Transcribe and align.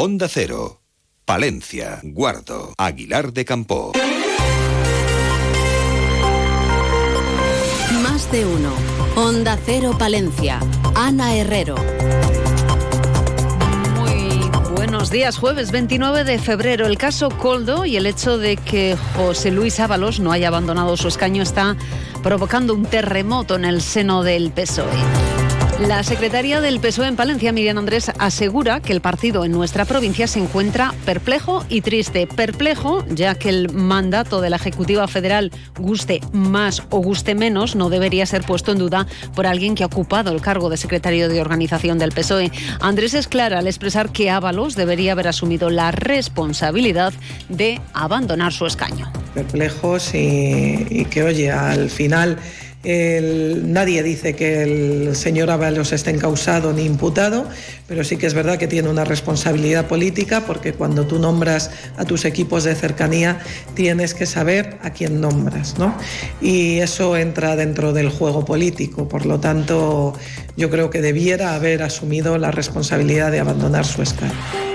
Onda 0.00 0.28
Cero, 0.28 0.80
Palencia, 1.24 1.98
Guardo, 2.04 2.72
Aguilar 2.78 3.32
de 3.32 3.44
Campo. 3.44 3.90
Más 8.00 8.30
de 8.30 8.46
uno. 8.46 8.72
Onda 9.16 9.58
Cero 9.66 9.96
Palencia. 9.98 10.60
Ana 10.94 11.34
Herrero. 11.34 11.74
Muy 13.96 14.48
buenos 14.76 15.10
días, 15.10 15.36
jueves 15.36 15.72
29 15.72 16.22
de 16.22 16.38
febrero. 16.38 16.86
El 16.86 16.96
caso 16.96 17.30
Coldo 17.30 17.84
y 17.84 17.96
el 17.96 18.06
hecho 18.06 18.38
de 18.38 18.56
que 18.56 18.96
José 19.16 19.50
Luis 19.50 19.80
Ábalos 19.80 20.20
no 20.20 20.30
haya 20.30 20.46
abandonado 20.46 20.96
su 20.96 21.08
escaño 21.08 21.42
está 21.42 21.76
provocando 22.22 22.72
un 22.72 22.86
terremoto 22.86 23.56
en 23.56 23.64
el 23.64 23.82
seno 23.82 24.22
del 24.22 24.52
PSOE. 24.52 25.47
La 25.86 26.02
secretaria 26.02 26.60
del 26.60 26.80
PSOE 26.80 27.06
en 27.06 27.14
Palencia, 27.14 27.52
Miriam 27.52 27.78
Andrés, 27.78 28.10
asegura 28.18 28.80
que 28.80 28.92
el 28.92 29.00
partido 29.00 29.44
en 29.44 29.52
nuestra 29.52 29.84
provincia 29.84 30.26
se 30.26 30.40
encuentra 30.40 30.92
perplejo 31.06 31.64
y 31.68 31.82
triste. 31.82 32.26
Perplejo, 32.26 33.04
ya 33.06 33.36
que 33.36 33.48
el 33.48 33.72
mandato 33.72 34.40
de 34.40 34.50
la 34.50 34.56
Ejecutiva 34.56 35.06
Federal, 35.06 35.52
guste 35.78 36.20
más 36.32 36.82
o 36.90 36.98
guste 36.98 37.36
menos, 37.36 37.76
no 37.76 37.90
debería 37.90 38.26
ser 38.26 38.42
puesto 38.42 38.72
en 38.72 38.78
duda 38.78 39.06
por 39.36 39.46
alguien 39.46 39.76
que 39.76 39.84
ha 39.84 39.86
ocupado 39.86 40.32
el 40.32 40.40
cargo 40.40 40.68
de 40.68 40.76
secretario 40.76 41.28
de 41.28 41.40
organización 41.40 41.96
del 42.00 42.10
PSOE. 42.10 42.50
Andrés 42.80 43.14
es 43.14 43.28
clara 43.28 43.60
al 43.60 43.68
expresar 43.68 44.10
que 44.10 44.30
Ábalos 44.30 44.74
debería 44.74 45.12
haber 45.12 45.28
asumido 45.28 45.70
la 45.70 45.92
responsabilidad 45.92 47.12
de 47.48 47.80
abandonar 47.92 48.52
su 48.52 48.66
escaño. 48.66 49.12
Perplejos 49.32 50.12
y, 50.12 50.86
y 50.90 51.04
que, 51.04 51.22
oye, 51.22 51.52
al 51.52 51.88
final 51.88 52.36
nadie 52.84 54.02
dice 54.02 54.34
que 54.34 54.62
el 54.62 55.16
señor 55.16 55.50
Ábalos 55.50 55.92
esté 55.92 56.10
encausado 56.10 56.72
ni 56.72 56.84
imputado, 56.84 57.46
pero 57.88 58.04
sí 58.04 58.16
que 58.16 58.26
es 58.26 58.34
verdad 58.34 58.56
que 58.56 58.68
tiene 58.68 58.88
una 58.88 59.04
responsabilidad 59.04 59.86
política 59.86 60.44
porque 60.46 60.72
cuando 60.72 61.06
tú 61.06 61.18
nombras 61.18 61.70
a 61.96 62.04
tus 62.04 62.24
equipos 62.24 62.64
de 62.64 62.74
cercanía 62.74 63.40
tienes 63.74 64.14
que 64.14 64.26
saber 64.26 64.78
a 64.82 64.90
quién 64.90 65.20
nombras, 65.20 65.78
¿no? 65.78 65.96
Y 66.40 66.78
eso 66.78 67.16
entra 67.16 67.56
dentro 67.56 67.92
del 67.92 68.10
juego 68.10 68.44
político, 68.44 69.08
por 69.08 69.26
lo 69.26 69.40
tanto 69.40 70.14
yo 70.56 70.70
creo 70.70 70.90
que 70.90 71.00
debiera 71.00 71.54
haber 71.54 71.82
asumido 71.82 72.38
la 72.38 72.50
responsabilidad 72.52 73.32
de 73.32 73.40
abandonar 73.40 73.86
su 73.86 74.02
escaño. 74.02 74.67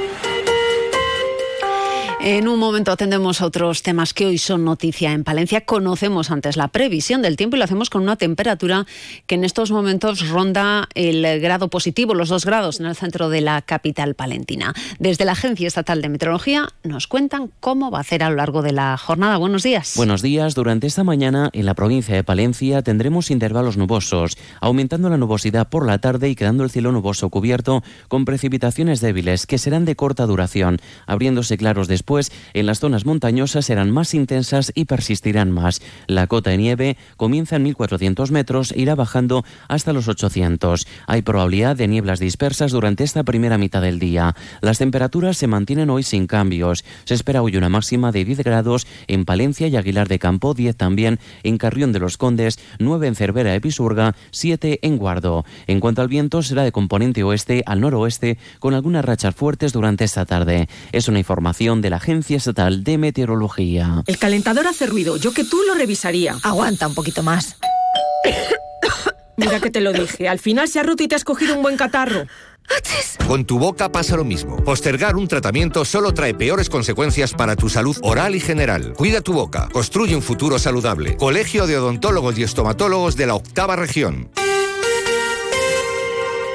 En 2.25 2.47
un 2.47 2.57
momento 2.57 2.93
atendemos 2.93 3.41
a 3.41 3.45
otros 3.45 3.83
temas 3.83 4.13
que 4.13 4.25
hoy 4.25 4.37
son 4.37 4.63
noticia 4.63 5.11
en 5.11 5.25
Palencia. 5.25 5.65
Conocemos 5.65 6.31
antes 6.31 6.55
la 6.55 6.69
previsión 6.69 7.21
del 7.21 7.35
tiempo 7.35 7.57
y 7.57 7.59
lo 7.59 7.65
hacemos 7.65 7.89
con 7.89 8.01
una 8.01 8.15
temperatura 8.15 8.85
que 9.27 9.35
en 9.35 9.43
estos 9.43 9.71
momentos 9.71 10.29
ronda 10.29 10.87
el 10.95 11.41
grado 11.41 11.67
positivo, 11.67 12.13
los 12.13 12.29
dos 12.29 12.45
grados 12.45 12.79
en 12.79 12.85
el 12.85 12.95
centro 12.95 13.27
de 13.27 13.41
la 13.41 13.61
capital 13.61 14.15
palentina. 14.15 14.73
Desde 14.99 15.25
la 15.25 15.33
Agencia 15.33 15.67
Estatal 15.67 16.01
de 16.01 16.07
Meteorología 16.07 16.69
nos 16.83 17.07
cuentan 17.07 17.51
cómo 17.59 17.91
va 17.91 17.99
a 17.99 18.03
ser 18.05 18.23
a 18.23 18.29
lo 18.29 18.37
largo 18.37 18.61
de 18.61 18.71
la 18.71 18.97
jornada. 18.97 19.35
Buenos 19.35 19.63
días. 19.63 19.91
Buenos 19.97 20.21
días. 20.21 20.55
Durante 20.55 20.87
esta 20.87 21.03
mañana 21.03 21.49
en 21.51 21.65
la 21.65 21.73
provincia 21.73 22.15
de 22.15 22.23
Palencia 22.23 22.83
tendremos 22.83 23.31
intervalos 23.31 23.75
nubosos, 23.75 24.37
aumentando 24.61 25.09
la 25.09 25.17
nubosidad 25.17 25.67
por 25.67 25.85
la 25.85 25.97
tarde 25.97 26.29
y 26.29 26.35
quedando 26.35 26.63
el 26.63 26.69
cielo 26.69 26.93
nuboso 26.93 27.27
cubierto 27.29 27.83
con 28.07 28.23
precipitaciones 28.23 29.01
débiles 29.01 29.45
que 29.45 29.57
serán 29.57 29.83
de 29.83 29.97
corta 29.97 30.25
duración, 30.25 30.79
abriéndose 31.05 31.57
claros 31.57 31.89
después 31.89 32.12
en 32.53 32.65
las 32.65 32.79
zonas 32.79 33.05
montañosas 33.05 33.65
serán 33.65 33.91
más 33.91 34.13
intensas 34.13 34.71
y 34.75 34.85
persistirán 34.85 35.51
más. 35.51 35.81
La 36.07 36.27
cota 36.27 36.51
de 36.51 36.57
nieve 36.57 36.97
comienza 37.17 37.55
en 37.55 37.63
1400 37.63 38.31
metros 38.31 38.71
e 38.71 38.81
irá 38.81 38.95
bajando 38.95 39.43
hasta 39.67 39.93
los 39.93 40.07
800. 40.07 40.87
Hay 41.07 41.21
probabilidad 41.21 41.75
de 41.75 41.87
nieblas 41.87 42.19
dispersas 42.19 42.71
durante 42.71 43.03
esta 43.03 43.23
primera 43.23 43.57
mitad 43.57 43.81
del 43.81 43.99
día. 43.99 44.35
Las 44.61 44.77
temperaturas 44.77 45.37
se 45.37 45.47
mantienen 45.47 45.89
hoy 45.89 46.03
sin 46.03 46.27
cambios. 46.27 46.83
Se 47.05 47.13
espera 47.13 47.41
hoy 47.41 47.57
una 47.57 47.69
máxima 47.69 48.11
de 48.11 48.25
10 48.25 48.39
grados 48.39 48.87
en 49.07 49.25
Palencia 49.25 49.67
y 49.67 49.75
Aguilar 49.75 50.07
de 50.07 50.19
Campo, 50.19 50.53
10 50.53 50.75
también 50.75 51.19
en 51.43 51.57
Carrión 51.57 51.91
de 51.91 51.99
los 51.99 52.17
Condes, 52.17 52.59
9 52.79 53.07
en 53.07 53.15
Cervera 53.15 53.51
de 53.51 53.61
Pisurga, 53.61 54.15
7 54.31 54.79
en 54.81 54.97
Guardo. 54.97 55.45
En 55.67 55.79
cuanto 55.79 56.01
al 56.01 56.07
viento, 56.07 56.41
será 56.41 56.63
de 56.63 56.71
componente 56.71 57.23
oeste 57.23 57.63
al 57.65 57.81
noroeste 57.81 58.37
con 58.59 58.73
algunas 58.73 59.05
rachas 59.05 59.35
fuertes 59.35 59.73
durante 59.73 60.03
esta 60.03 60.25
tarde. 60.25 60.67
Es 60.91 61.07
una 61.07 61.19
información 61.19 61.81
de 61.81 61.89
la 61.89 61.99
Agencia 62.03 62.35
Estatal 62.35 62.83
de 62.83 62.97
Meteorología. 62.97 64.03
El 64.07 64.17
calentador 64.17 64.67
hace 64.67 64.87
ruido. 64.87 65.15
Yo 65.15 65.33
que 65.33 65.45
tú 65.45 65.61
lo 65.65 65.73
revisaría. 65.73 66.35
Aguanta 66.43 66.85
un 66.85 66.95
poquito 66.95 67.23
más. 67.23 67.55
Mira 69.37 69.61
que 69.61 69.71
te 69.71 69.79
lo 69.79 69.93
dije. 69.93 70.27
Al 70.27 70.37
final 70.37 70.67
se 70.67 70.81
ha 70.81 70.83
roto 70.83 71.01
y 71.03 71.07
te 71.07 71.15
has 71.15 71.23
cogido 71.23 71.55
un 71.55 71.61
buen 71.61 71.77
catarro. 71.77 72.25
Con 73.25 73.45
tu 73.45 73.57
boca 73.57 73.89
pasa 73.89 74.17
lo 74.17 74.25
mismo. 74.25 74.57
Postergar 74.65 75.15
un 75.15 75.29
tratamiento 75.29 75.85
solo 75.85 76.13
trae 76.13 76.33
peores 76.33 76.69
consecuencias 76.69 77.31
para 77.31 77.55
tu 77.55 77.69
salud 77.69 77.95
oral 78.01 78.35
y 78.35 78.41
general. 78.41 78.93
Cuida 78.97 79.21
tu 79.21 79.31
boca. 79.31 79.69
Construye 79.71 80.13
un 80.13 80.21
futuro 80.21 80.59
saludable. 80.59 81.15
Colegio 81.15 81.67
de 81.67 81.77
Odontólogos 81.77 82.37
y 82.37 82.43
Estomatólogos 82.43 83.15
de 83.15 83.27
la 83.27 83.35
Octava 83.35 83.77
Región. 83.77 84.29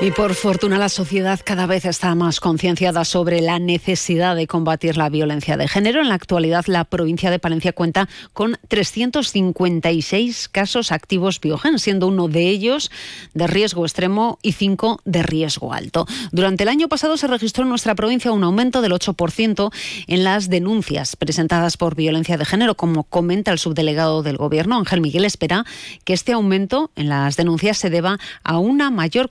Y 0.00 0.12
por 0.12 0.36
fortuna 0.36 0.78
la 0.78 0.88
sociedad 0.88 1.40
cada 1.42 1.66
vez 1.66 1.84
está 1.84 2.14
más 2.14 2.38
concienciada 2.38 3.04
sobre 3.04 3.40
la 3.40 3.58
necesidad 3.58 4.36
de 4.36 4.46
combatir 4.46 4.96
la 4.96 5.08
violencia 5.08 5.56
de 5.56 5.66
género. 5.66 6.00
En 6.00 6.08
la 6.08 6.14
actualidad 6.14 6.66
la 6.68 6.84
provincia 6.84 7.32
de 7.32 7.40
Palencia 7.40 7.72
cuenta 7.72 8.08
con 8.32 8.58
356 8.68 10.48
casos 10.50 10.92
activos 10.92 11.40
biogen, 11.40 11.80
siendo 11.80 12.06
uno 12.06 12.28
de 12.28 12.48
ellos 12.48 12.92
de 13.34 13.48
riesgo 13.48 13.84
extremo 13.84 14.38
y 14.40 14.52
cinco 14.52 15.00
de 15.04 15.24
riesgo 15.24 15.72
alto. 15.72 16.06
Durante 16.30 16.62
el 16.62 16.68
año 16.68 16.88
pasado 16.88 17.16
se 17.16 17.26
registró 17.26 17.64
en 17.64 17.70
nuestra 17.70 17.96
provincia 17.96 18.30
un 18.30 18.44
aumento 18.44 18.82
del 18.82 18.92
8% 18.92 19.72
en 20.06 20.22
las 20.22 20.48
denuncias 20.48 21.16
presentadas 21.16 21.76
por 21.76 21.96
violencia 21.96 22.36
de 22.36 22.44
género, 22.44 22.76
como 22.76 23.02
comenta 23.02 23.50
el 23.50 23.58
subdelegado 23.58 24.22
del 24.22 24.36
Gobierno, 24.36 24.78
Ángel 24.78 25.00
Miguel 25.00 25.24
espera 25.24 25.64
que 26.04 26.12
este 26.12 26.34
aumento 26.34 26.92
en 26.94 27.08
las 27.08 27.36
denuncias 27.36 27.78
se 27.78 27.90
deba 27.90 28.20
a 28.44 28.58
una 28.58 28.92
mayor 28.92 29.28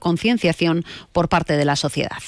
por 1.12 1.28
parte 1.28 1.56
de 1.56 1.64
la 1.64 1.76
sociedad. 1.76 2.22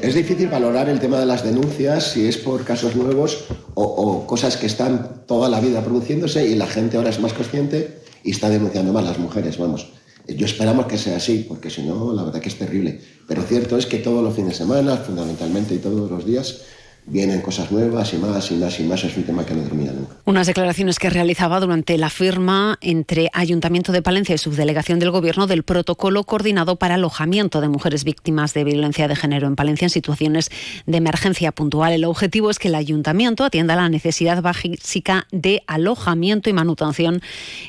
Es 0.00 0.14
difícil 0.14 0.48
valorar 0.48 0.88
el 0.88 1.00
tema 1.00 1.18
de 1.18 1.26
las 1.26 1.42
denuncias 1.42 2.12
si 2.12 2.28
es 2.28 2.36
por 2.36 2.64
casos 2.64 2.94
nuevos 2.94 3.46
o, 3.74 4.24
cosas 4.26 4.56
que 4.56 4.66
están 4.66 5.26
toda 5.26 5.48
la 5.48 5.60
vida 5.60 5.82
produciéndose 5.82 6.46
y 6.46 6.54
la 6.54 6.68
gente 6.68 6.96
ahora 6.96 7.10
es 7.10 7.18
más 7.18 7.32
consciente 7.32 7.98
y 8.22 8.30
está 8.30 8.48
denunciando 8.48 8.92
más 8.92 9.04
las 9.04 9.18
mujeres, 9.18 9.58
vamos. 9.58 9.88
Yo 10.28 10.46
esperamos 10.46 10.86
que 10.86 10.98
sea 10.98 11.16
así, 11.16 11.44
porque 11.48 11.68
si 11.68 11.82
no, 11.82 12.12
la 12.12 12.22
verdad 12.22 12.40
que 12.40 12.48
es 12.48 12.56
terrible. 12.56 13.00
Pero 13.26 13.42
cierto 13.42 13.76
es 13.76 13.86
que 13.86 13.98
todos 13.98 14.22
los 14.22 14.34
fines 14.34 14.50
de 14.50 14.58
semana, 14.58 14.96
fundamentalmente 14.98 15.74
y 15.74 15.78
todos 15.78 16.08
los 16.08 16.24
días, 16.24 16.60
vienen 17.06 17.40
cosas 17.40 17.70
nuevas 17.72 18.12
y 18.14 18.18
más 18.18 18.50
y 18.50 18.54
más 18.54 18.80
y 18.80 18.84
más. 18.84 19.04
Es 19.04 19.16
un 19.16 19.24
tema 19.24 19.44
que 19.44 19.54
no 19.54 19.62
termina 19.62 19.92
nunca. 19.92 20.14
Unas 20.24 20.46
declaraciones 20.46 20.98
que 20.98 21.10
realizaba 21.10 21.60
durante 21.60 21.98
la 21.98 22.10
firma 22.10 22.78
entre 22.80 23.30
Ayuntamiento 23.32 23.92
de 23.92 24.02
Palencia 24.02 24.34
y 24.34 24.38
Subdelegación 24.38 24.98
del 24.98 25.10
Gobierno 25.10 25.46
del 25.46 25.62
protocolo 25.62 26.24
coordinado 26.24 26.76
para 26.76 26.94
alojamiento 26.94 27.60
de 27.60 27.68
mujeres 27.68 28.04
víctimas 28.04 28.54
de 28.54 28.64
violencia 28.64 29.08
de 29.08 29.16
género 29.16 29.46
en 29.46 29.56
Palencia 29.56 29.86
en 29.86 29.90
situaciones 29.90 30.50
de 30.86 30.96
emergencia 30.98 31.52
puntual. 31.52 31.92
El 31.92 32.04
objetivo 32.04 32.50
es 32.50 32.58
que 32.58 32.68
el 32.68 32.74
Ayuntamiento 32.74 33.44
atienda 33.44 33.76
la 33.76 33.88
necesidad 33.88 34.42
básica 34.42 35.26
de 35.32 35.62
alojamiento 35.66 36.50
y 36.50 36.52
manutención 36.52 37.20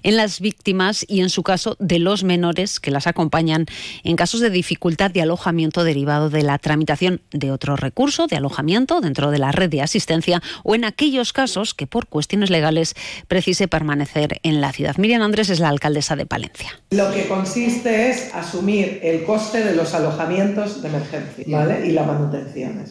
en 0.03 0.15
las 0.15 0.39
víctimas 0.39 1.05
y, 1.07 1.21
en 1.21 1.29
su 1.29 1.43
caso, 1.43 1.75
de 1.79 1.99
los 1.99 2.23
menores 2.23 2.79
que 2.79 2.91
las 2.91 3.07
acompañan 3.07 3.65
en 4.03 4.15
casos 4.15 4.41
de 4.41 4.49
dificultad 4.49 5.11
de 5.11 5.21
alojamiento 5.21 5.83
derivado 5.83 6.29
de 6.29 6.43
la 6.43 6.57
tramitación 6.59 7.21
de 7.31 7.51
otro 7.51 7.75
recurso 7.75 8.27
de 8.27 8.37
alojamiento 8.37 9.01
dentro 9.01 9.22
de 9.31 9.39
la 9.39 9.51
red 9.51 9.69
de 9.69 9.81
asistencia 9.81 10.41
o 10.63 10.75
en 10.75 10.85
aquellos 10.85 11.33
casos 11.33 11.73
que 11.73 11.87
por 11.87 12.07
cuestiones 12.07 12.49
legales 12.49 12.95
precise 13.27 13.67
permanecer 13.67 14.39
en 14.43 14.61
la 14.61 14.71
ciudad. 14.71 14.97
Miriam 14.97 15.21
Andrés 15.21 15.49
es 15.49 15.59
la 15.59 15.69
alcaldesa 15.69 16.15
de 16.15 16.25
Palencia. 16.25 16.69
Lo 16.91 17.11
que 17.11 17.27
consiste 17.27 18.09
es 18.09 18.33
asumir 18.33 18.99
el 19.03 19.23
coste 19.23 19.63
de 19.63 19.75
los 19.75 19.93
alojamientos 19.93 20.81
de 20.81 20.89
emergencia 20.89 21.45
¿vale? 21.47 21.87
y 21.87 21.91
la 21.91 22.03
manutención. 22.03 22.83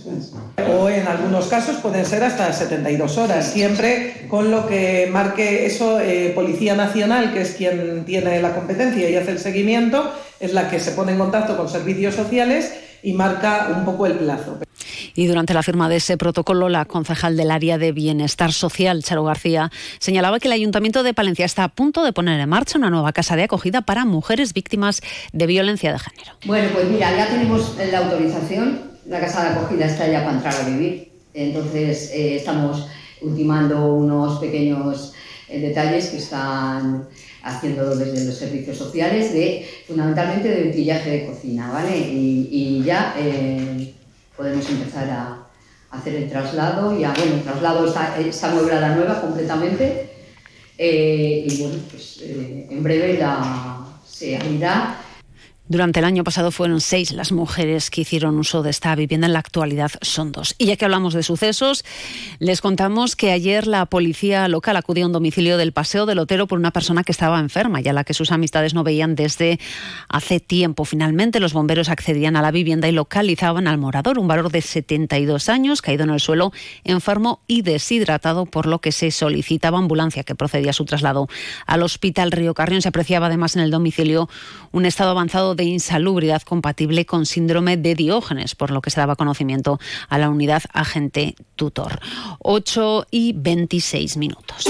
O 0.71 0.89
en 0.89 1.07
algunos 1.07 1.47
casos 1.47 1.77
pueden 1.77 2.05
ser 2.07 2.25
hasta 2.25 2.53
72 2.53 3.19
horas, 3.19 3.53
siempre 3.53 4.27
con 4.29 4.51
lo 4.51 4.67
que 4.67 5.09
marque 5.13 5.67
eso 5.67 6.01
eh, 6.01 6.33
Policía 6.35 6.75
Nacional, 6.75 7.33
que 7.33 7.43
es 7.43 7.53
quien 7.53 8.05
tiene 8.05 8.41
la 8.41 8.55
competencia 8.55 9.09
y 9.09 9.17
hace 9.17 9.33
el 9.33 9.39
seguimiento, 9.39 10.13
es 10.41 10.53
la 10.53 10.69
que 10.69 10.81
se 10.81 10.93
pone 10.93 11.13
en 11.13 11.19
contacto 11.19 11.57
con 11.57 11.69
servicios 11.69 12.15
sociales 12.15 12.73
y 13.03 13.13
marca 13.13 13.69
un 13.77 13.85
poco 13.85 14.07
el 14.07 14.15
plazo. 14.15 14.59
Y 15.15 15.27
durante 15.27 15.55
la 15.55 15.63
firma 15.63 15.89
de 15.89 15.97
ese 15.97 16.17
protocolo, 16.17 16.69
la 16.69 16.85
concejal 16.85 17.37
del 17.37 17.51
área 17.51 17.79
de 17.79 17.93
bienestar 17.93 18.53
social, 18.53 19.03
Charo 19.03 19.25
García, 19.25 19.71
señalaba 19.99 20.39
que 20.39 20.49
el 20.49 20.53
Ayuntamiento 20.53 21.03
de 21.03 21.15
Palencia 21.15 21.45
está 21.45 21.65
a 21.65 21.69
punto 21.69 22.05
de 22.05 22.13
poner 22.13 22.41
en 22.41 22.49
marcha 22.49 22.79
una 22.79 22.91
nueva 22.91 23.13
casa 23.13 23.37
de 23.37 23.45
acogida 23.45 23.83
para 23.83 24.05
mujeres 24.05 24.53
víctimas 24.53 25.01
de 25.33 25.47
violencia 25.47 25.93
de 25.93 25.99
género. 25.99 26.33
Bueno, 26.45 26.69
pues 26.73 26.87
mira, 26.89 27.17
ya 27.17 27.29
tenemos 27.29 27.77
la 27.91 27.99
autorización, 27.99 28.81
la 29.07 29.21
casa 29.21 29.45
de 29.45 29.49
acogida 29.51 29.87
está 29.87 30.09
ya 30.09 30.25
para 30.25 30.37
entrar 30.37 30.55
a 30.55 30.69
vivir, 30.69 31.13
entonces 31.35 32.11
eh, 32.13 32.37
estamos 32.37 32.87
ultimando 33.21 33.95
unos 33.95 34.39
pequeños 34.39 35.13
eh, 35.49 35.61
detalles 35.61 36.09
que 36.09 36.19
están 36.19 37.07
haciendo 37.43 37.97
desde 37.97 38.25
los 38.25 38.37
servicios 38.37 38.77
sociales 38.77 39.33
de 39.33 39.67
fundamentalmente 39.87 40.49
de 40.49 40.71
utillaje 40.71 41.11
de 41.11 41.27
cocina, 41.27 41.71
¿vale? 41.71 41.99
Y, 41.99 42.83
ya 42.85 43.15
eh, 43.19 43.93
podemos 44.37 44.69
empezar 44.69 45.11
a, 45.11 45.39
hacer 45.91 46.15
el 46.15 46.31
traslado. 46.31 46.99
Ya, 46.99 47.13
bueno, 47.13 47.35
el 47.35 47.43
traslado 47.43 47.87
está, 47.87 48.19
está 48.19 48.51
mueblada 48.51 48.97
nueva 48.97 49.21
completamente. 49.21 50.11
Eh, 50.79 51.47
y 51.47 51.63
bueno, 51.63 51.79
pues 51.91 52.21
eh, 52.23 52.67
en 52.71 52.83
breve 52.83 53.19
la, 53.19 53.85
se 54.07 54.37
abrirá 54.37 55.02
durante 55.73 56.01
el 56.01 56.05
año 56.05 56.23
pasado 56.23 56.51
fueron 56.51 56.83
seis 56.83 57.13
las 57.13 57.33
mujeres 57.33 57.91
que 57.91 58.03
hicieron 58.03 58.39
uso 58.39 58.63
de 58.63 58.69
esta 58.69 58.95
vivienda, 58.95 59.27
en 59.27 59.33
la 59.33 59.39
actualidad 59.39 59.91
son 60.03 60.31
dos. 60.31 60.55
Y 60.59 60.67
ya 60.67 60.77
que 60.77 60.85
hablamos 60.85 61.15
de 61.15 61.23
sucesos, 61.23 61.83
les 62.39 62.61
contamos 62.61 63.17
que 63.17 63.33
ayer 63.33 63.67
la 63.67 63.87
policía 63.87 64.47
local 64.49 64.77
acudió 64.77 65.05
a 65.05 65.07
un 65.07 65.15
domicilio 65.15 65.57
del 65.57 65.73
Paseo 65.73 66.05
del 66.05 66.19
Otero 66.19 66.47
por 66.47 66.59
una 66.59 66.73
persona 66.73 67.05
que 67.05 67.13
estaba 67.13 67.41
enferma 67.41 67.81
y 67.81 67.89
a 67.89 67.95
la 67.95 68.05
que 68.05 68.13
sus 68.13 68.33
amistades 68.33 68.75
no 68.75 68.85
veían 68.85 69.15
desde 69.15 69.59
hace 70.09 70.41
tiempo. 70.41 70.85
Finalmente 70.85 71.41
los 71.41 71.55
bomberos 71.55 71.89
accedían 71.89 72.37
a 72.37 72.43
la 72.43 72.51
vivienda 72.51 72.87
y 72.87 72.93
localizaban 72.93 73.67
al 73.67 73.79
morador, 73.79 74.19
un 74.19 74.29
valor 74.29 74.53
de 74.53 74.61
72 74.61 75.49
años, 75.49 75.81
caído 75.81 76.05
en 76.05 76.11
el 76.11 76.21
suelo, 76.21 76.53
enfermo 76.85 77.41
y 77.47 77.63
deshidratado, 77.63 78.45
por 78.45 78.67
lo 78.67 78.81
que 78.81 78.93
se 78.93 79.11
solicitaba 79.11 79.79
ambulancia 79.79 80.23
que 80.23 80.35
procedía 80.35 80.71
a 80.71 80.75
su 80.75 80.85
traslado 80.85 81.29
al 81.67 81.83
Hospital 81.83 82.31
Río 82.31 82.53
Carrión. 82.53 82.83
Se 82.83 82.89
apreciaba 82.89 83.29
además 83.29 83.57
en 83.57 83.63
el 83.63 83.71
domicilio 83.71 84.29
un 84.71 84.85
estado 84.85 85.13
avanzado 85.13 85.55
de 85.55 85.62
insalubridad 85.65 86.43
compatible 86.43 87.07
con 87.07 87.27
síndrome 87.27 87.77
de 87.77 87.95
Diógenes, 87.95 88.55
por 88.55 88.71
lo 88.71 88.81
que 88.81 88.91
se 88.91 89.01
daba 89.01 89.17
conocimiento 89.17 89.79
a 90.09 90.19
la 90.19 90.31
unidad 90.31 90.63
agente 90.73 91.35
tutor. 91.57 92.01
8 92.41 93.07
y 93.11 93.33
26 93.35 94.17
minutos. 94.17 94.67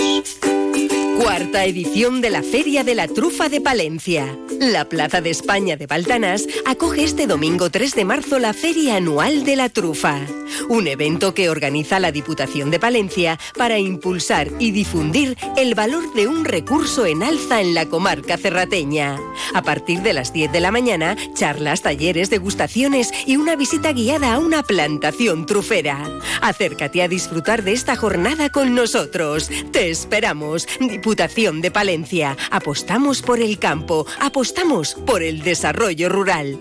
Cuarta 1.23 1.65
edición 1.65 2.21
de 2.21 2.31
la 2.31 2.43
Feria 2.43 2.83
de 2.83 2.97
la 2.97 3.07
Trufa 3.07 3.49
de 3.49 3.61
Palencia. 3.61 4.37
La 4.59 4.89
Plaza 4.89 5.21
de 5.21 5.31
España 5.31 5.77
de 5.77 5.87
Baltanas 5.87 6.49
acoge 6.67 7.05
este 7.05 7.29
domingo 7.29 7.71
3 7.71 7.95
de 7.95 8.05
marzo 8.05 8.41
la 8.41 8.53
Feria 8.53 8.97
Anual 8.97 9.45
de 9.45 9.55
la 9.55 9.69
Trufa, 9.69 10.21
un 10.69 10.89
evento 10.89 11.33
que 11.33 11.49
organiza 11.49 12.01
la 12.01 12.11
Diputación 12.11 12.73
de 12.73 12.81
Palencia 12.81 13.39
para 13.57 13.79
impulsar 13.79 14.49
y 14.59 14.73
difundir 14.73 15.37
el 15.57 15.77
valor 15.77 16.13
de 16.15 16.27
un 16.27 16.45
recurso 16.45 17.07
en 17.07 17.23
alza 17.23 17.61
en 17.61 17.75
la 17.75 17.87
comarca 17.87 18.37
cerrateña. 18.37 19.17
A 19.55 19.63
partir 19.63 20.03
de 20.03 20.15
las 20.15 20.33
10 20.33 20.51
de 20.51 20.61
la 20.61 20.73
mañana, 20.73 21.17
charlas, 21.35 21.83
talleres, 21.83 22.31
degustaciones 22.31 23.13
y 23.27 23.37
una 23.37 23.55
visita 23.55 23.93
guiada 23.93 24.35
a 24.35 24.39
una 24.41 24.65
plantación 24.65 25.47
trufera. 25.47 26.05
Acércate 26.41 27.01
a 27.03 27.09
disfrutar 27.09 27.63
de 27.63 27.73
esta 27.73 27.95
jornada 27.95 28.51
con 28.51 28.75
nosotros. 28.75 29.51
Te 29.71 29.89
esperamos. 29.89 30.67
Diputación 30.81 31.12
de 31.15 31.71
Palencia. 31.71 32.37
Apostamos 32.51 33.23
por 33.23 33.41
el 33.41 33.59
campo, 33.59 34.07
apostamos 34.19 34.95
por 34.95 35.23
el 35.23 35.43
desarrollo 35.43 36.09
rural. 36.09 36.59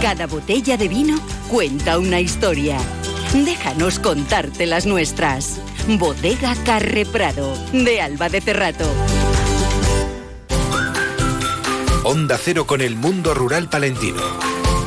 Cada 0.00 0.26
botella 0.26 0.76
de 0.76 0.88
vino 0.88 1.20
cuenta 1.48 1.98
una 1.98 2.20
historia. 2.20 2.78
Déjanos 3.34 3.98
contarte 3.98 4.66
las 4.66 4.86
nuestras. 4.86 5.60
Bodega 5.88 6.54
Carre 6.64 7.04
Prado, 7.04 7.54
de 7.72 8.00
Alba 8.00 8.28
de 8.28 8.40
Cerrato. 8.40 8.90
Onda 12.04 12.38
Cero 12.38 12.66
con 12.66 12.80
el 12.80 12.96
mundo 12.96 13.34
rural 13.34 13.68
palentino. 13.68 14.22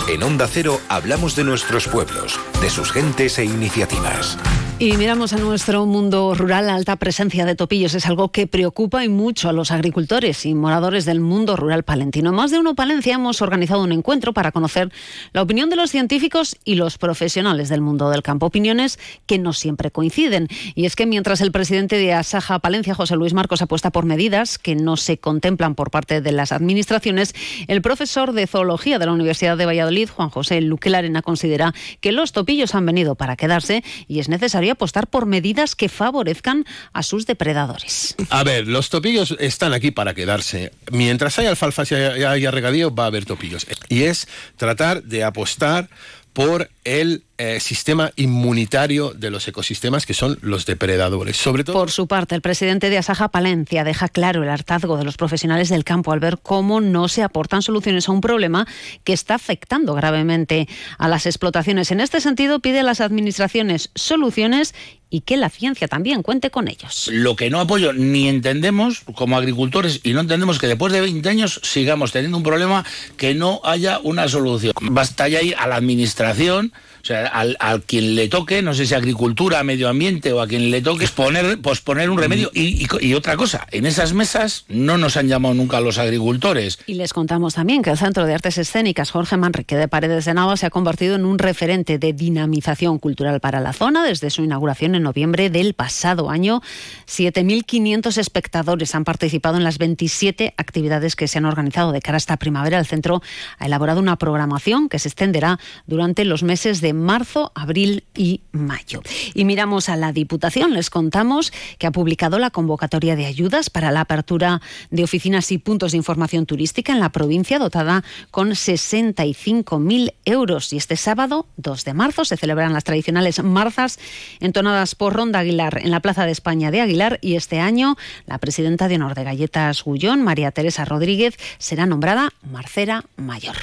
En 0.09 0.23
Onda 0.23 0.47
Cero 0.47 0.81
hablamos 0.89 1.35
de 1.35 1.43
nuestros 1.43 1.87
pueblos, 1.87 2.39
de 2.59 2.69
sus 2.69 2.91
gentes 2.91 3.37
e 3.37 3.45
iniciativas. 3.45 4.37
Y 4.83 4.97
miramos 4.97 5.31
a 5.31 5.37
nuestro 5.37 5.85
mundo 5.85 6.35
rural, 6.35 6.67
la 6.67 6.75
alta 6.75 6.97
presencia 6.97 7.45
de 7.45 7.55
topillos 7.55 7.93
es 7.93 8.05
algo 8.05 8.33
que 8.33 8.47
preocupa 8.47 9.05
y 9.05 9.07
mucho 9.07 9.47
a 9.47 9.53
los 9.53 9.71
agricultores 9.71 10.45
y 10.45 10.53
moradores 10.55 11.05
del 11.05 11.21
mundo 11.21 11.55
rural 11.55 11.83
palentino. 11.83 12.31
En 12.31 12.35
más 12.35 12.51
de 12.51 12.59
uno 12.59 12.75
Palencia 12.75 13.15
hemos 13.15 13.41
organizado 13.41 13.81
un 13.81 13.93
encuentro 13.93 14.33
para 14.33 14.51
conocer 14.51 14.91
la 15.31 15.41
opinión 15.41 15.69
de 15.69 15.77
los 15.77 15.89
científicos 15.89 16.57
y 16.65 16.75
los 16.75 16.97
profesionales 16.97 17.69
del 17.69 17.79
mundo 17.79 18.09
del 18.09 18.23
campo. 18.23 18.47
Opiniones 18.47 18.99
que 19.25 19.39
no 19.39 19.53
siempre 19.53 19.89
coinciden. 19.89 20.49
Y 20.75 20.85
es 20.85 20.97
que 20.97 21.05
mientras 21.05 21.39
el 21.39 21.53
presidente 21.53 21.95
de 21.95 22.11
Asaja 22.11 22.59
Palencia, 22.59 22.93
José 22.93 23.15
Luis 23.15 23.33
Marcos, 23.33 23.61
apuesta 23.61 23.89
por 23.89 24.03
medidas 24.03 24.57
que 24.57 24.75
no 24.75 24.97
se 24.97 25.17
contemplan 25.17 25.75
por 25.75 25.91
parte 25.91 26.19
de 26.19 26.33
las 26.33 26.51
administraciones, 26.51 27.33
el 27.69 27.81
profesor 27.81 28.33
de 28.33 28.47
zoología 28.47 28.99
de 28.99 29.05
la 29.05 29.13
Universidad 29.13 29.55
de 29.55 29.65
Valladolid, 29.65 30.09
Juan 30.09 30.29
José 30.29 30.59
Luque 30.59 30.89
Larena, 30.89 31.21
considera 31.21 31.73
que 32.01 32.11
los 32.11 32.33
topillos 32.33 32.75
han 32.75 32.85
venido 32.85 33.15
para 33.15 33.37
quedarse 33.37 33.81
y 34.09 34.19
es 34.19 34.27
necesario 34.27 34.72
apostar 34.73 35.07
por 35.07 35.25
medidas 35.25 35.75
que 35.75 35.89
favorezcan 35.89 36.65
a 36.91 37.03
sus 37.03 37.25
depredadores. 37.25 38.15
A 38.29 38.43
ver, 38.43 38.67
los 38.67 38.89
topillos 38.89 39.35
están 39.39 39.73
aquí 39.73 39.91
para 39.91 40.13
quedarse. 40.13 40.71
Mientras 40.91 41.39
haya 41.39 41.49
alfalfa 41.49 41.83
y 41.89 42.23
haya 42.23 42.51
regadío, 42.51 42.93
va 42.93 43.05
a 43.05 43.07
haber 43.07 43.25
topillos. 43.25 43.65
Y 43.89 44.03
es 44.03 44.27
tratar 44.57 45.03
de 45.03 45.23
apostar 45.23 45.89
por 46.33 46.69
el 46.83 47.23
eh, 47.37 47.59
sistema 47.59 48.11
inmunitario 48.15 49.11
de 49.11 49.29
los 49.29 49.47
ecosistemas 49.47 50.05
que 50.05 50.13
son 50.13 50.37
los 50.41 50.65
depredadores. 50.65 51.37
Sobre 51.37 51.63
todo... 51.63 51.75
Por 51.75 51.91
su 51.91 52.07
parte, 52.07 52.35
el 52.35 52.41
presidente 52.41 52.89
de 52.89 52.97
Asaja 52.97 53.29
Palencia 53.29 53.83
deja 53.83 54.09
claro 54.09 54.43
el 54.43 54.49
hartazgo 54.49 54.97
de 54.97 55.03
los 55.03 55.15
profesionales 55.15 55.69
del 55.69 55.83
campo 55.83 56.11
al 56.11 56.19
ver 56.19 56.39
cómo 56.41 56.81
no 56.81 57.07
se 57.07 57.23
aportan 57.23 57.61
soluciones 57.61 58.09
a 58.09 58.11
un 58.11 58.21
problema 58.21 58.67
que 59.03 59.13
está 59.13 59.35
afectando 59.35 59.93
gravemente 59.93 60.67
a 60.97 61.07
las 61.07 61.25
explotaciones. 61.25 61.91
En 61.91 62.01
este 62.01 62.19
sentido, 62.19 62.59
pide 62.59 62.79
a 62.79 62.83
las 62.83 63.01
administraciones 63.01 63.91
soluciones 63.93 64.73
y 65.13 65.21
que 65.21 65.37
la 65.37 65.51
ciencia 65.51 65.87
también 65.87 66.23
cuente 66.23 66.49
con 66.49 66.67
ellos. 66.67 67.07
Lo 67.13 67.35
que 67.35 67.51
no 67.51 67.59
apoyo 67.59 67.93
ni 67.93 68.27
entendemos 68.27 69.01
como 69.13 69.37
agricultores 69.37 69.99
y 70.01 70.13
no 70.13 70.21
entendemos 70.21 70.57
que 70.57 70.65
después 70.65 70.91
de 70.91 71.01
20 71.01 71.29
años 71.29 71.59
sigamos 71.61 72.11
teniendo 72.11 72.35
un 72.35 72.41
problema 72.41 72.83
que 73.15 73.35
no 73.35 73.61
haya 73.63 73.99
una 73.99 74.27
solución. 74.27 74.73
Basta 74.81 75.27
ya 75.27 75.43
ir 75.43 75.55
a 75.59 75.67
la 75.67 75.75
administración 75.75 76.73
o 77.03 77.05
sea, 77.05 77.27
al, 77.27 77.83
quien 77.85 78.15
le 78.15 78.29
toque, 78.29 78.61
no 78.61 78.73
sé 78.73 78.85
si 78.85 78.93
agricultura, 78.93 79.61
medio 79.63 79.89
ambiente 79.89 80.31
o 80.31 80.39
a 80.39 80.47
quien 80.47 80.71
le 80.71 80.81
toque, 80.81 81.05
poner, 81.09 81.59
posponer 81.59 82.09
un 82.09 82.17
remedio. 82.17 82.49
Y, 82.53 82.87
y, 83.01 83.13
otra 83.13 83.35
cosa, 83.35 83.67
en 83.71 83.85
esas 83.85 84.13
mesas 84.13 84.63
no 84.69 84.97
nos 84.97 85.17
han 85.17 85.27
llamado 85.27 85.53
nunca 85.53 85.81
los 85.81 85.97
agricultores. 85.97 86.79
Y 86.87 86.93
les 86.93 87.11
contamos 87.11 87.55
también 87.55 87.81
que 87.81 87.89
el 87.89 87.97
Centro 87.97 88.25
de 88.25 88.33
Artes 88.33 88.57
Escénicas 88.57 89.11
Jorge 89.11 89.35
Manrique 89.35 89.75
de 89.75 89.89
Paredes 89.89 90.23
de 90.23 90.33
Nava 90.33 90.55
se 90.55 90.65
ha 90.65 90.69
convertido 90.69 91.15
en 91.15 91.25
un 91.25 91.39
referente 91.39 91.99
de 91.99 92.13
dinamización 92.13 92.99
cultural 92.99 93.41
para 93.41 93.59
la 93.59 93.73
zona 93.73 94.05
desde 94.05 94.29
su 94.29 94.45
inauguración 94.45 94.95
en 94.95 95.03
noviembre 95.03 95.49
del 95.49 95.73
pasado 95.73 96.29
año. 96.29 96.61
7.500 97.07 98.17
espectadores 98.17 98.95
han 98.95 99.03
participado 99.03 99.57
en 99.57 99.65
las 99.65 99.77
27 99.77 100.53
actividades 100.55 101.17
que 101.17 101.27
se 101.27 101.39
han 101.39 101.45
organizado 101.45 101.91
de 101.91 102.01
cara 102.01 102.15
a 102.15 102.17
esta 102.19 102.37
primavera. 102.37 102.79
El 102.79 102.85
centro 102.85 103.21
ha 103.57 103.65
elaborado 103.65 103.99
una 103.99 104.15
programación 104.15 104.87
que 104.87 104.99
se 104.99 105.09
extenderá 105.09 105.59
durante 105.85 106.23
los 106.23 106.43
meses 106.43 106.79
de 106.79 106.92
marzo, 106.93 107.51
abril 107.55 108.03
y 108.15 108.41
mayo. 108.51 109.01
Y 109.33 109.45
miramos 109.45 109.89
a 109.89 109.95
la 109.95 110.11
Diputación. 110.11 110.73
Les 110.73 110.89
contamos 110.89 111.51
que 111.77 111.87
ha 111.87 111.91
publicado 111.91 112.39
la 112.39 112.49
convocatoria 112.49 113.15
de 113.15 113.25
ayudas 113.25 113.69
para 113.69 113.91
la 113.91 114.01
apertura 114.01 114.61
de 114.91 115.03
oficinas 115.03 115.51
y 115.51 115.57
puntos 115.57 115.91
de 115.91 115.97
información 115.97 116.45
turística 116.45 116.93
en 116.93 116.99
la 116.99 117.11
provincia, 117.11 117.59
dotada 117.59 118.03
con 118.31 118.51
65.000 118.51 120.13
euros. 120.25 120.73
Y 120.73 120.77
este 120.77 120.95
sábado, 120.95 121.47
2 121.57 121.85
de 121.85 121.93
marzo, 121.93 122.25
se 122.25 122.37
celebran 122.37 122.73
las 122.73 122.83
tradicionales 122.83 123.43
marzas 123.43 123.99
entonadas 124.39 124.95
por 124.95 125.13
Ronda 125.13 125.39
Aguilar 125.39 125.79
en 125.83 125.91
la 125.91 125.99
Plaza 125.99 126.25
de 126.25 126.31
España 126.31 126.71
de 126.71 126.81
Aguilar. 126.81 127.19
Y 127.21 127.35
este 127.35 127.59
año, 127.59 127.97
la 128.25 128.37
presidenta 128.37 128.87
de 128.87 128.95
Honor 128.95 129.15
de 129.15 129.23
Galletas 129.23 129.83
Gullón, 129.83 130.21
María 130.23 130.51
Teresa 130.51 130.85
Rodríguez, 130.85 131.37
será 131.57 131.85
nombrada 131.85 132.33
Marcera 132.43 133.05
Mayor. 133.17 133.55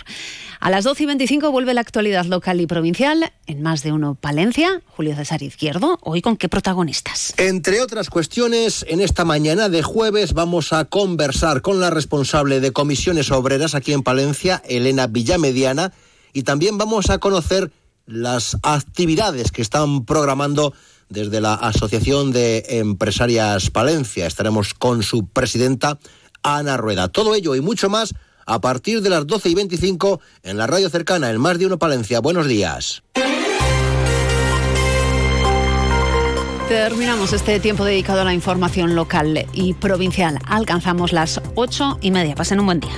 A 0.60 0.68
las 0.68 0.84
12 0.84 1.04
y 1.04 1.06
25 1.06 1.50
vuelve 1.50 1.72
la 1.72 1.80
actualidad 1.80 2.26
local 2.26 2.60
y 2.60 2.66
provincial 2.66 3.19
en 3.46 3.62
más 3.62 3.82
de 3.82 3.92
uno 3.92 4.14
Palencia. 4.14 4.82
Julio 4.96 5.14
César 5.16 5.42
Izquierdo, 5.42 5.98
hoy 6.02 6.22
con 6.22 6.36
qué 6.36 6.48
protagonistas. 6.48 7.34
Entre 7.36 7.80
otras 7.80 8.10
cuestiones, 8.10 8.84
en 8.88 9.00
esta 9.00 9.24
mañana 9.24 9.68
de 9.68 9.82
jueves 9.82 10.32
vamos 10.32 10.72
a 10.72 10.84
conversar 10.84 11.62
con 11.62 11.80
la 11.80 11.90
responsable 11.90 12.60
de 12.60 12.72
comisiones 12.72 13.30
obreras 13.30 13.74
aquí 13.74 13.92
en 13.92 14.02
Palencia, 14.02 14.62
Elena 14.68 15.06
Villamediana, 15.06 15.92
y 16.32 16.42
también 16.42 16.78
vamos 16.78 17.10
a 17.10 17.18
conocer 17.18 17.72
las 18.06 18.56
actividades 18.62 19.52
que 19.52 19.62
están 19.62 20.04
programando 20.04 20.74
desde 21.08 21.40
la 21.40 21.54
Asociación 21.54 22.32
de 22.32 22.64
Empresarias 22.68 23.70
Palencia. 23.70 24.26
Estaremos 24.26 24.74
con 24.74 25.02
su 25.02 25.26
presidenta, 25.26 25.98
Ana 26.42 26.76
Rueda. 26.76 27.08
Todo 27.08 27.34
ello 27.34 27.54
y 27.54 27.60
mucho 27.60 27.90
más 27.90 28.14
a 28.50 28.60
partir 28.60 29.00
de 29.00 29.10
las 29.10 29.26
12 29.28 29.48
y 29.48 29.54
25 29.54 30.20
en 30.42 30.56
la 30.58 30.66
radio 30.66 30.90
cercana, 30.90 31.30
el 31.30 31.38
Más 31.38 31.58
de 31.58 31.66
Uno 31.66 31.78
Palencia. 31.78 32.18
Buenos 32.18 32.48
días. 32.48 33.04
Terminamos 36.68 37.32
este 37.32 37.60
tiempo 37.60 37.84
dedicado 37.84 38.22
a 38.22 38.24
la 38.24 38.34
información 38.34 38.96
local 38.96 39.46
y 39.52 39.74
provincial. 39.74 40.38
Alcanzamos 40.46 41.12
las 41.12 41.40
ocho 41.54 41.98
y 42.00 42.10
media. 42.10 42.34
Pasen 42.34 42.58
un 42.60 42.66
buen 42.66 42.80
día. 42.80 42.92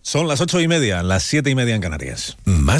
Son 0.00 0.28
las 0.28 0.40
ocho 0.40 0.60
y 0.60 0.68
media, 0.68 1.02
las 1.02 1.24
siete 1.24 1.50
y 1.50 1.54
media 1.54 1.74
en 1.74 1.80
Canarias. 1.80 2.36
Más 2.44 2.72